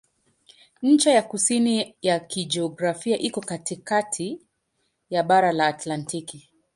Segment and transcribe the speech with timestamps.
[0.81, 4.41] Ncha ya kusini ya kijiografia iko katikati
[5.09, 6.49] ya bara la Antaktiki.